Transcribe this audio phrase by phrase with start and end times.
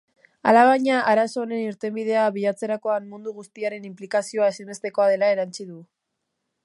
[0.51, 5.79] Alabaina, arazo honen irtenbidea bilatzerakoan mundu guztiaren inplikazioa ezinbestekoa dela erantsi du.